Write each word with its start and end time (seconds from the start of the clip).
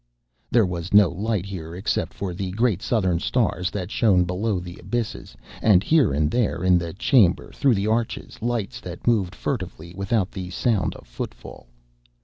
There 0.49 0.65
was 0.65 0.95
no 0.95 1.09
light 1.09 1.45
here 1.45 1.75
except 1.75 2.11
for 2.15 2.33
the 2.33 2.49
great 2.53 2.81
Southern 2.81 3.19
stars 3.19 3.69
that 3.69 3.91
shone 3.91 4.23
below 4.23 4.59
the 4.59 4.77
abysses, 4.79 5.37
and 5.61 5.83
here 5.83 6.11
and 6.11 6.31
there 6.31 6.63
in 6.63 6.79
the 6.79 6.91
chamber 6.93 7.51
through 7.51 7.75
the 7.75 7.85
arches 7.85 8.41
lights 8.41 8.81
that 8.81 9.05
moved 9.05 9.35
furtively 9.35 9.93
without 9.93 10.31
the 10.31 10.49
sound 10.49 10.95
of 10.95 11.05
footfall. 11.05 11.67